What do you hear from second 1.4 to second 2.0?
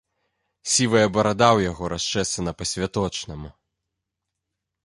ў яго